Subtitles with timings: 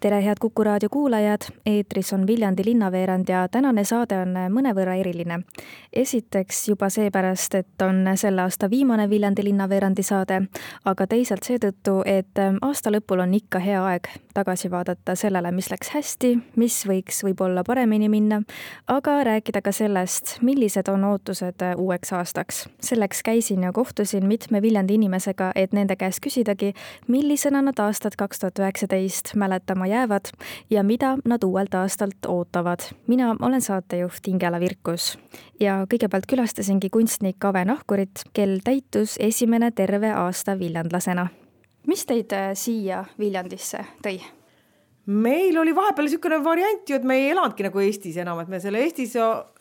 [0.00, 5.40] tere, head Kuku raadio kuulajad, eetris on Viljandi linnaveerand ja tänane saade on mõnevõrra eriline.
[5.92, 10.42] esiteks juba seepärast, et on selle aasta viimane Viljandi linnaveerandi saade,
[10.84, 15.88] aga teisalt seetõttu, et aasta lõpul on ikka hea aeg tagasi vaadata sellele, mis läks
[15.94, 18.42] hästi, mis võiks võib-olla paremini minna,
[18.92, 22.68] aga rääkida ka sellest, millised on ootused uueks aastaks.
[22.80, 26.74] selleks käisin ja kohtusin mitme Viljandi inimesega, et nende käest küsidagi,
[27.08, 30.24] millisena nad aastat kaks tuhat üheksateist mäletama jäävad jäävad
[30.70, 32.80] ja mida nad uuelt aastalt ootavad.
[33.06, 35.18] mina olen saatejuht Ingela Virkus
[35.60, 41.26] ja kõigepealt külastasingi kunstnik Ave Nahkurit, kel täitus esimene terve aasta viljandlasena.
[41.86, 44.20] mis teid äh, siia Viljandisse tõi?
[45.06, 48.58] Meil oli vahepeal niisugune variant ju, et me ei elanudki nagu Eestis enam, et me
[48.62, 49.12] selle Eestis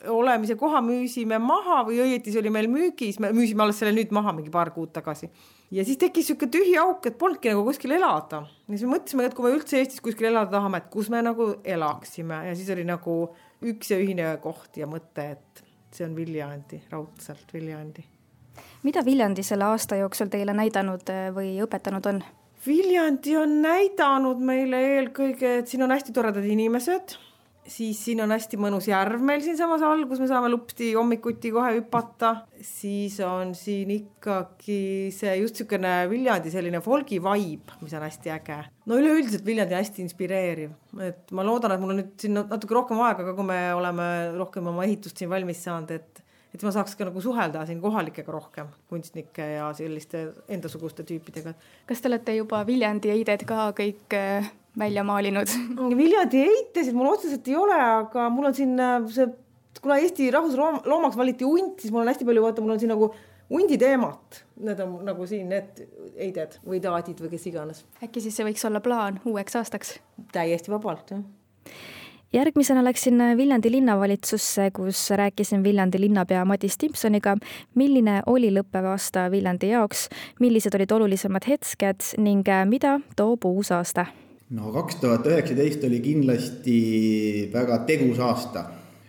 [0.09, 4.13] olemise koha müüsime maha või õieti see oli meil müügis, me müüsime alles selle nüüd
[4.15, 5.29] maha mingi paar kuud tagasi.
[5.71, 8.41] ja siis tekkis niisugune tühi auk, et polnudki nagu kuskil elada.
[8.67, 11.21] ja siis me mõtlesime, et kui me üldse Eestis kuskil elada tahame, et kus me
[11.21, 13.19] nagu elaksime ja siis oli nagu
[13.61, 15.61] üks ja ühine koht ja mõte, et
[15.93, 18.05] see on Viljandi, raudselt Viljandi.
[18.83, 22.23] mida Viljandi selle aasta jooksul teile näidanud või õpetanud on?
[22.65, 27.13] Viljandi on näidanud meile eelkõige, et siin on hästi toredad inimesed,
[27.69, 31.75] siis siin on hästi mõnus järv meil siinsamas all, kus me saame lupsti hommikuti kohe
[31.77, 34.79] hüpata, siis on siin ikkagi
[35.13, 38.59] see just niisugune Viljandi selline folgi vibe, mis on hästi äge.
[38.89, 42.77] no üleüldiselt Viljandi on hästi inspireeriv, et ma loodan, et mul on nüüd siin natuke
[42.77, 46.24] rohkem aega, ka kui me oleme rohkem oma ehitust siin valmis saanud, et
[46.55, 51.55] et ma saaks ka nagu suhelda siin kohalikega rohkem, kunstnike ja selliste endasuguste tüüpidega.
[51.89, 55.51] kas te olete juba Viljandi eided ka kõik äh, välja maalinud?
[56.01, 59.27] Viljandi eitesid mul otseselt ei ole, aga mul on siin äh, see,
[59.81, 63.11] kuna Eesti rahvusloomaks valiti hunt, siis mul on hästi palju, vaata, mul on siin nagu
[63.51, 65.83] hundi teemat, need on nagu siin need
[66.15, 67.83] eided või taadid või kes iganes.
[68.01, 69.97] äkki siis see võiks olla plaan uueks aastaks?
[70.33, 71.83] täiesti vabalt, jah
[72.35, 77.37] järgmisena läksin Viljandi linnavalitsusse, kus rääkisin Viljandi linnapea Madis Timpsoniga,
[77.75, 80.09] milline oli lõppev aasta Viljandi jaoks,
[80.39, 84.05] millised olid olulisemad hetked ning mida toob uus aasta?
[84.49, 86.75] no kaks tuhat üheksateist oli kindlasti
[87.53, 88.65] väga tegus aasta.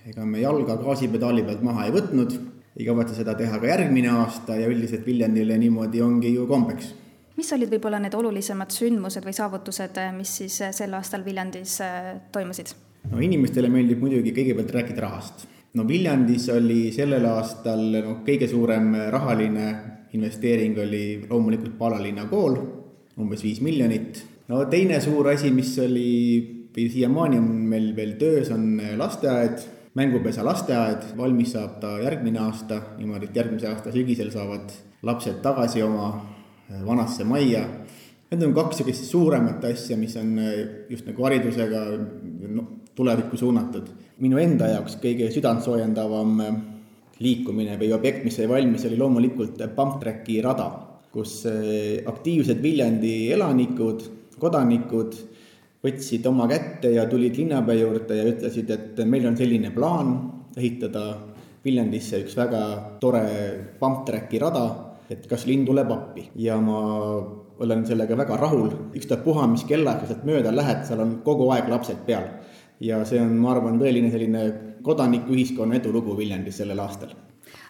[0.07, 2.39] ega me jalga gaasipedaali pealt maha ei võtnud,
[2.79, 6.95] ei kavatse seda teha ka järgmine aasta ja üldiselt Viljandile niimoodi ongi ju kombeks
[7.37, 11.81] mis olid võib-olla need olulisemad sündmused või saavutused, mis siis sel aastal Viljandis
[12.33, 12.73] toimusid?
[13.11, 15.47] No inimestele meeldib muidugi kõigepealt rääkida rahast.
[15.75, 19.67] no Viljandis oli sellel aastal noh, kõige suurem rahaline
[20.17, 22.57] investeering oli loomulikult Paala linnakool,
[23.21, 24.25] umbes viis miljonit.
[24.49, 26.11] no teine suur asi, mis oli
[26.77, 29.63] või siiamaani on meil veel töös, on lasteaed,
[29.97, 35.83] mängupesa lasteaed, valmis saab ta järgmine aasta, niimoodi, et järgmise aasta sügisel saavad lapsed tagasi
[35.83, 36.11] oma
[36.85, 37.63] vanasse majja
[38.27, 40.33] Need on kaks sellist suuremat asja, mis on
[40.91, 41.83] just nagu haridusega
[42.51, 42.65] no,
[42.97, 43.93] tulevikku suunatud.
[44.19, 46.59] minu enda jaoks kõige südantsoojendavam äh,
[47.21, 50.71] liikumine või objekt, mis sai valmis, oli loomulikult pump track'i rada,
[51.13, 54.07] kus äh, aktiivsed Viljandi elanikud,
[54.41, 55.17] kodanikud
[55.85, 60.17] võtsid oma kätte ja tulid linnapea juurde ja ütlesid, et meil on selline plaan
[60.57, 61.07] ehitada
[61.67, 62.61] Viljandisse üks väga
[63.03, 63.25] tore
[63.81, 64.67] pump track'i rada,
[65.11, 66.29] et kas linn tuleb appi.
[66.39, 66.79] Ja ma
[67.61, 72.05] olen sellega väga rahul, ükstapuha, mis kellaga sealt mööda lähed, seal on kogu aeg lapsed
[72.07, 72.29] peal
[72.81, 74.49] ja see on, ma arvan, tõeline selline
[74.87, 77.15] kodanikuühiskonna edulugu Viljandis sellel aastal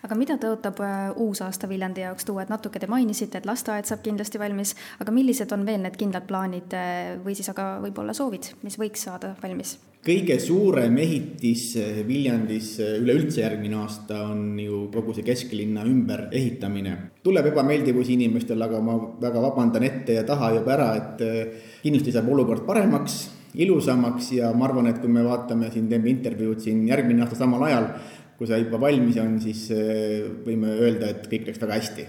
[0.06, 3.88] aga mida tõotab äh, uus aasta Viljandi jaoks tuua, et natuke te mainisite, et lasteaed
[3.88, 8.14] saab kindlasti valmis, aga millised on veel need kindlad plaanid äh, või siis aga võib-olla
[8.16, 9.76] soovid, mis võiks saada valmis?
[10.06, 16.96] kõige suurem ehitis äh, Viljandis üleüldse järgmine aasta on ju kogu see kesklinna ümberehitamine.
[17.26, 22.30] tuleb ebameeldivusi inimestele, aga ma väga vabandan ette ja taha juba ära, et kindlasti saab
[22.30, 23.24] olukord paremaks
[23.56, 27.64] ilusamaks ja ma arvan, et kui me vaatame siin, teeme intervjuud siin järgmine aasta samal
[27.68, 27.88] ajal,
[28.36, 32.08] kui see juba valmis on, siis eh, võime öelda, et kõik läks väga hästi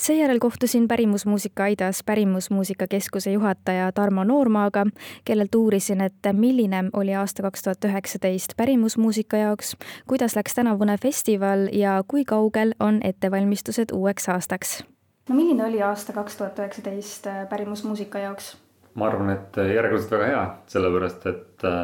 [0.00, 4.86] seejärel kohtusin Pärimusmuusika Aidas Pärimusmuusika Keskuse juhataja Tarmo Noormaaga,
[5.24, 9.76] kellelt uurisin, et milline oli aasta kaks tuhat üheksateist pärimusmuusika jaoks,
[10.08, 14.84] kuidas läks tänavune festival ja kui kaugel on ettevalmistused uueks aastaks.
[15.28, 18.56] no milline oli aasta kaks tuhat üheksateist pärimusmuusika jaoks?
[18.94, 21.80] Ma arvan, et järjekordselt väga hea, sellepärast et äh,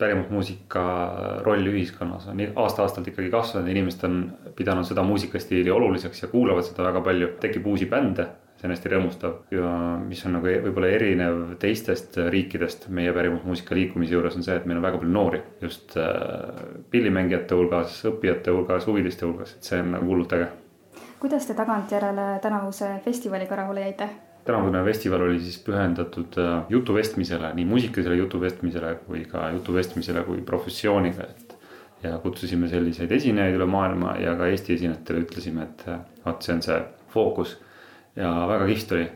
[0.00, 0.84] pärimusmuusika
[1.44, 4.20] roll ühiskonnas on aasta-aastalt ikkagi kasvanud, inimesed on
[4.56, 8.28] pidanud seda muusikastiili oluliseks ja kuulavad seda väga palju, tekib uusi bände
[8.60, 9.36] see on hästi rõõmustav.
[9.54, 9.68] Ja
[10.04, 14.80] mis on nagu võib-olla erinev teistest riikidest meie pärimusmuusika liikumise juures on see, et meil
[14.80, 15.40] on väga palju noori.
[15.64, 16.60] Just äh,
[16.92, 20.50] pillimängijate hulgas, õppijate hulgas, huviliste hulgas, et see on nagu hullult äge.
[21.20, 24.08] Kuidas te tagantjärele tänavuse festivaliga rahule jäite?
[24.44, 31.26] tänavune festival oli siis pühendatud äh, jutuvestmisele, nii muusikalisele jutuvestmisele kui ka jutuvestmisele kui professioonile,
[31.28, 31.56] et
[32.02, 36.56] ja kutsusime selliseid esinejaid üle maailma ja ka Eesti esinejatele ütlesime, et äh, vot see
[36.56, 36.78] on see
[37.12, 37.58] fookus
[38.16, 39.10] ja väga kihvt oli.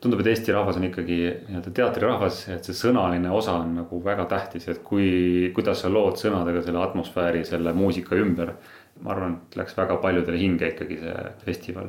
[0.00, 1.18] Tundub, et Eesti rahvas on ikkagi
[1.48, 6.16] nii-öelda teatrirahvas, et see sõnaline osa on nagu väga tähtis, et kui, kuidas sa lood
[6.20, 8.54] sõnadega selle atmosfääri selle muusika ümber.
[9.00, 11.86] ma arvan, et läks väga paljudele hinge ikkagi see festival.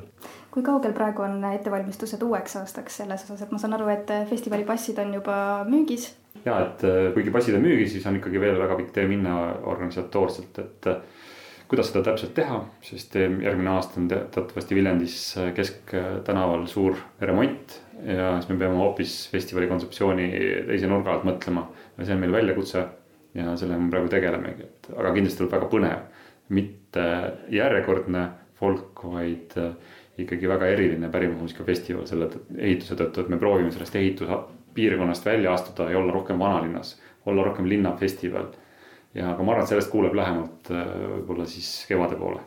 [0.51, 4.63] kui kaugel praegu on ettevalmistused uueks aastaks selles osas, et ma saan aru, et festivali
[4.67, 5.35] passid on juba
[5.67, 6.11] müügis?
[6.45, 9.37] ja et äh, kuigi passid on müügis, siis on ikkagi veel väga pikk tee minna
[9.71, 10.91] organisatoorselt, et
[11.71, 18.33] kuidas seda täpselt teha, sest järgmine aasta on teatavasti Viljandis äh, Kesktänaval suur remont ja
[18.41, 20.25] siis me peame hoopis festivali kontseptsiooni
[20.67, 21.69] teise nurga alt mõtlema.
[21.97, 22.83] ja see on meil väljakutse
[23.37, 26.01] ja sellega me praegu tegelemegi, et aga kindlasti tuleb väga põnev,
[26.51, 27.05] mitte
[27.55, 28.25] järjekordne
[28.59, 29.71] folk, vaid äh,
[30.19, 32.27] ikkagi väga eriline pärimusmuusikafestival selle
[32.57, 37.71] ehituse tõttu, et me proovime sellest ehituspiirkonnast välja astuda ja olla rohkem vanalinnas, olla rohkem
[37.71, 38.51] linnafestival
[39.13, 42.41] ja aga ma arvan, et sellest kuuleb lähemalt äh, võib-olla siis kevade poole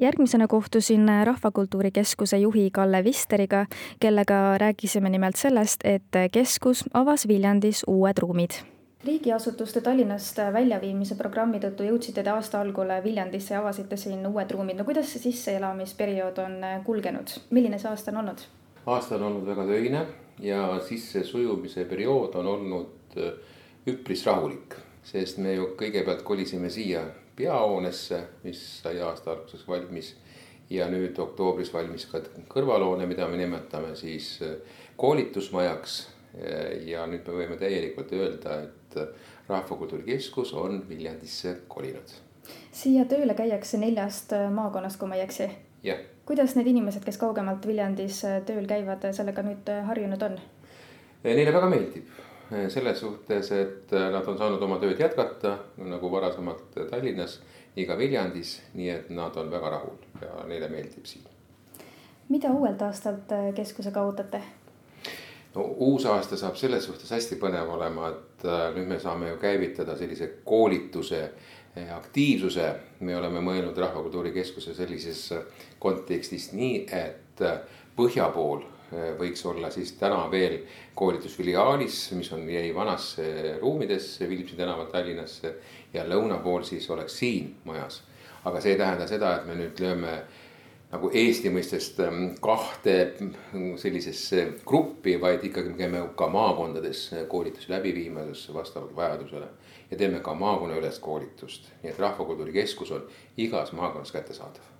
[0.00, 3.66] järgmisena kohtusin Rahvakultuuri Keskuse juhi Kalle Visteriga,
[4.00, 8.50] kellega rääkisime nimelt sellest, et keskus avas Viljandis uued ruumid.
[9.04, 14.76] riigiasutuste Tallinnast väljaviimise programmi tõttu jõudsite te aasta algul Viljandisse ja avasite siin uued ruumid.
[14.76, 18.40] no kuidas see sisseelamisperiood on kulgenud, milline see aasta on olnud?
[18.86, 20.06] aasta on olnud väga töine
[20.40, 23.20] ja sissesujumise periood on olnud
[23.86, 24.74] üpris rahulik
[25.04, 27.04] sest me ju kõigepealt kolisime siia
[27.36, 30.14] peahoonesse, mis sai aasta alguses valmis.
[30.70, 34.54] ja nüüd oktoobris valmis ka kõrvalhoone, mida me nimetame siis äh,
[34.96, 36.08] koolitusmajaks.
[36.86, 39.08] ja nüüd me võime täielikult öelda, et äh,
[39.48, 42.16] Rahvakultuuri Keskus on Viljandisse kolinud.
[42.72, 45.50] siia tööle käiakse neljast maakonnast, kui ma ei eksi.
[45.82, 46.00] jah.
[46.26, 50.38] kuidas need inimesed, kes kaugemalt Viljandis tööl käivad, sellega nüüd harjunud on?
[51.24, 52.08] Neile väga meeldib
[52.68, 57.38] selles suhtes, et nad on saanud oma tööd jätkata nagu varasemalt Tallinnas,
[57.76, 61.24] nii ka Viljandis, nii et nad on väga rahul ja neile meeldib siin.
[62.28, 64.42] mida uuelt aastalt keskusega ootate?
[65.54, 68.46] no uus aasta saab selles suhtes hästi põnev olema, et
[68.76, 71.28] nüüd me saame ju käivitada sellise koolituse
[71.96, 72.74] aktiivsuse.
[73.00, 75.32] me oleme mõelnud Rahvakultuuri Keskuse sellises
[75.78, 77.42] kontekstis nii, et
[77.96, 78.62] põhja pool
[79.18, 80.58] võiks olla siis täna veel
[80.94, 85.54] koolitusfiliaalis, mis on, jäi vanasse ruumidesse Viljandi tänaval Tallinnasse.
[85.94, 88.02] ja lõuna pool siis oleks siin majas.
[88.44, 90.18] aga see ei tähenda seda, et me nüüd lööme
[90.92, 93.14] nagu Eesti mõistest ähm, kahte
[93.80, 99.48] sellisesse gruppi, vaid ikkagi me käime ka maakondades koolitusi läbi viimas vastavalt vajadusele.
[99.90, 104.73] ja teeme ka maakonnaülest koolitust, nii et Rahvakultuuri Keskus on igas maakonnas kättesaadav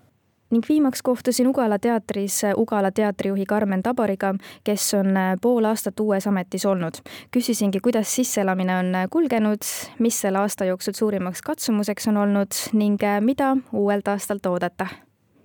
[0.54, 4.34] ning viimaks kohtusin Ugala teatris Ugala teatrijuhi Karmen Taboriga,
[4.64, 7.00] kes on pool aastat uues ametis olnud.
[7.34, 9.66] küsisingi, kuidas sisseelamine on kulgenud,
[9.98, 14.86] mis selle aasta jooksul suurimaks katsumuseks on olnud ning mida uuelt aastalt oodata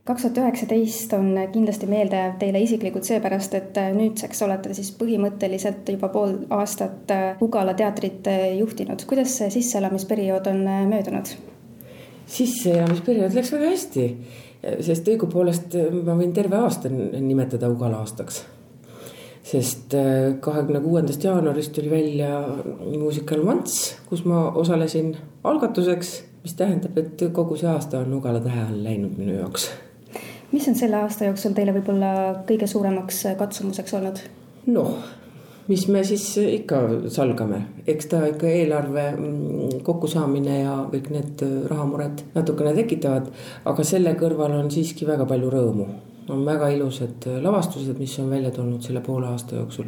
[0.09, 6.09] kaks tuhat üheksateist on kindlasti meeldejääv teile isiklikult seepärast, et nüüdseks olete siis põhimõtteliselt juba
[6.09, 8.25] pool aastat Ugala teatrit
[8.57, 9.05] juhtinud.
[9.05, 11.33] kuidas see sisseelamisperiood on möödunud?
[12.29, 14.05] sisseelamisperiood läks väga hästi
[14.61, 18.43] sest õigupoolest ma võin terve aasta nimetada Ugala aastaks.
[19.49, 22.41] sest äh, kahekümne kuuendast jaanuarist tuli välja
[22.75, 26.11] muusikal Vants, kus ma osalesin algatuseks,
[26.43, 29.69] mis tähendab, et kogu see aasta on Ugala tähe all läinud minu jaoks.
[30.51, 32.11] mis on selle aasta jooksul teile võib-olla
[32.49, 34.21] kõige suuremaks katsumuseks olnud?
[34.67, 35.18] noh
[35.69, 36.81] mis me siis ikka
[37.13, 43.29] salgame, eks ta ikka eelarve mm, kokkusaamine ja kõik need rahamured natukene tekitavad,
[43.69, 45.89] aga selle kõrval on siiski väga palju rõõmu.
[46.29, 49.87] on väga ilusad lavastused, mis on välja tulnud selle poole aasta jooksul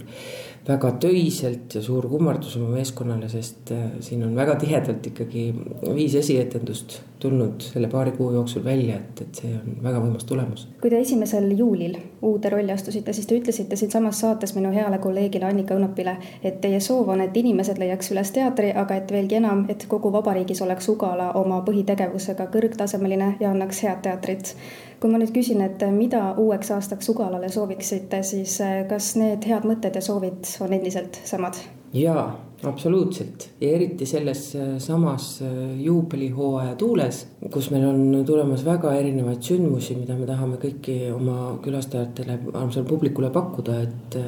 [0.68, 5.48] väga töiselt ja suur kummardus oma meeskonnale, sest äh, siin on väga tihedalt ikkagi
[5.96, 10.68] viis esietendust tulnud selle paari kuu jooksul välja, et, et see on väga võimas tulemus.
[10.82, 15.50] kui te esimesel juulil uude rolli astusite, siis te ütlesite siinsamas saates minu heale kolleegile
[15.50, 19.66] Annika Õunapile, et teie soov on, et inimesed leiaks üles teatri, aga et veelgi enam,
[19.70, 24.56] et kogu vabariigis oleks Ugala oma põhitegevusega kõrgtasemeline ja annaks head teatrit
[25.02, 29.98] kui ma nüüd küsin, et mida uueks aastaks Ugalale sooviksite, siis kas need head mõtted
[29.98, 31.58] ja soovid on endiselt samad?
[31.94, 38.94] jaa, absoluutselt ja eriti selles äh, samas äh, juubelihooaja tuules, kus meil on tulemas väga
[38.96, 44.20] erinevaid sündmusi, mida me tahame kõiki oma külastajatele, armsale publikule pakkuda, et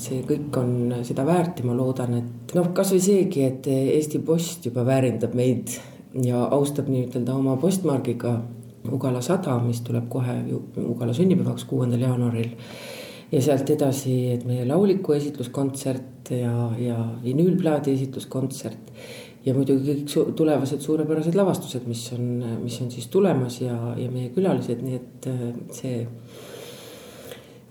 [0.00, 4.66] see kõik on seda väärt ja ma loodan, et noh, kasvõi seegi, et Eesti Post
[4.66, 5.76] juba väärindab meid
[6.24, 8.40] ja austab nii-ütelda oma postmargiga
[8.88, 10.38] Ugala sada, mis tuleb kohe
[10.80, 12.54] Ugala sünnipäevaks, kuuendal jaanuaril
[13.30, 18.92] ja sealt edasi, et meie lauliku esitluskontsert ja, ja vinüülplaadi esitluskontsert.
[19.44, 22.24] ja muidugi kõik tulevased suurepärased lavastused, mis on,
[22.60, 26.00] mis on siis tulemas ja, ja meie külalised, nii et äh, see,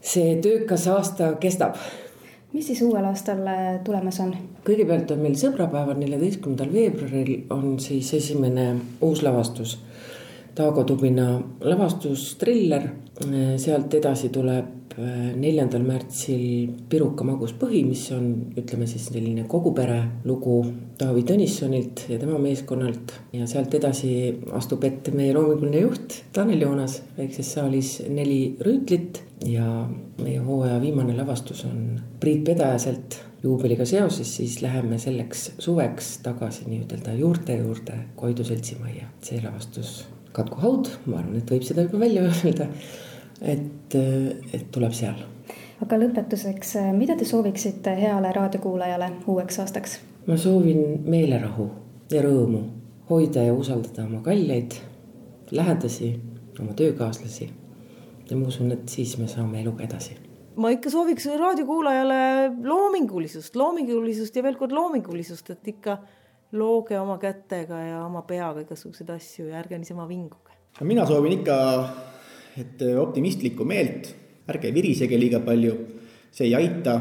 [0.02, 1.78] see töökas aasta kestab
[2.54, 4.34] mis siis uuel aastal äh, tulemas on?
[4.66, 8.72] kõigepealt on meil sõbrapäeval, neljateistkümnendal veebruaril on siis esimene
[9.06, 9.78] uus lavastus.
[10.60, 12.84] Taago Tubina lavastus Triller,
[13.64, 14.76] sealt edasi tuleb
[15.40, 18.26] neljandal märtsil Piruka magus põhi, mis on,
[18.60, 20.58] ütleme siis selline kogu pere lugu
[21.00, 23.14] Taavi Tõnissonilt ja tema meeskonnalt.
[23.32, 24.12] ja sealt edasi
[24.60, 29.88] astub ette meie loominguline juht Tanel Joonas väikses saalis Neli Rüütlit ja
[30.20, 37.16] meie hooaja viimane lavastus on Priit Pedajaselt juubeliga seoses, siis läheme selleks suveks tagasi nii-ütelda
[37.16, 39.08] juurte juurde Koidu seltsimajja.
[39.24, 40.00] see lavastus
[40.34, 42.68] Katku Haud, ma arvan, et võib seda juba välja öelda
[43.42, 43.96] et,
[44.54, 45.20] et tuleb seal.
[45.80, 50.00] aga lõpetuseks, mida te sooviksite heale raadiokuulajale uueks aastaks?
[50.28, 51.70] ma soovin meelerahu
[52.12, 52.64] ja rõõmu,
[53.10, 54.76] hoida ja usaldada oma kalleid,
[55.52, 56.14] lähedasi,
[56.60, 57.50] oma töökaaslasi.
[58.30, 60.18] ja ma usun, et siis me saame eluga edasi
[60.60, 62.22] ma ikka sooviks raadiokuulajale
[62.68, 65.98] loomingulisust, loomingulisust ja veel kord loomingulisust, et ikka
[66.52, 70.56] looge oma kätega ja oma peaga igasuguseid asju ja ärge niisama vinguge.
[70.82, 71.58] mina soovin ikka
[72.60, 74.12] et optimistlikku meelt,
[74.50, 75.76] ärge virisege liiga palju,
[76.34, 76.96] see ei aita,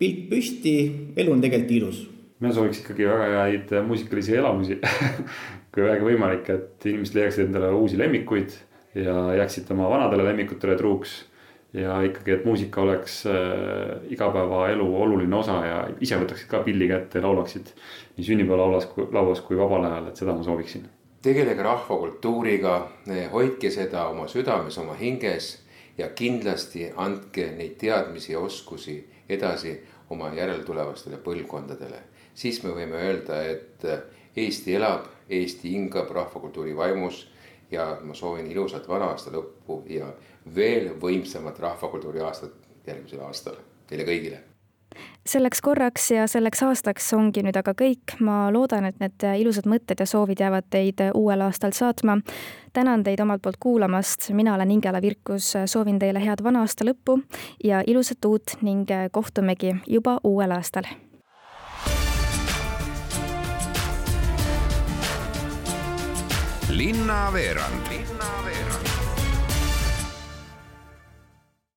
[0.00, 0.76] pilk püsti,
[1.16, 2.02] elu on tegelikult ilus.
[2.40, 4.76] mina sooviks ikkagi väga häid muusikalisi elamusi
[5.72, 8.52] kui vähegi võimalik, et inimesed leiaksid endale uusi lemmikuid
[8.96, 11.22] ja jääksid oma vanadele lemmikutele truuks
[11.72, 17.18] ja ikkagi, et muusika oleks äh, igapäevaelu oluline osa ja ise võtaksid ka pilli kätte
[17.18, 17.72] ja laulaksid
[18.16, 20.86] nii sünnipäevalaulas, lauas kui vabal ajal, et seda ma sooviksin
[21.26, 22.74] tegelege rahvakultuuriga,
[23.32, 25.56] hoidke seda oma südames, oma hinges
[25.98, 29.72] ja kindlasti andke neid teadmisi ja oskusi edasi
[30.10, 31.98] oma järeltulevastele põlvkondadele.
[32.34, 33.86] siis me võime öelda, et
[34.36, 37.24] Eesti elab, Eesti hingab rahvakultuuri vaimus
[37.70, 40.10] ja ma soovin ilusat vana aasta lõppu ja
[40.54, 42.52] veel võimsamat rahvakultuuri aastat
[42.86, 44.42] järgmisel aastal teile kõigile
[45.26, 48.16] selleks korraks ja selleks aastaks ongi nüüd aga kõik.
[48.20, 52.18] ma loodan, et need ilusad mõtted ja soovid jäävad teid uuel aastal saatma.
[52.72, 57.20] tänan teid omalt poolt kuulamast, mina olen Ingela Virkus, soovin teile head vana aasta lõppu
[57.64, 60.84] ja ilusat uut ning kohtumegi juba uuel aastal.
[66.76, 67.88] Linnaveerand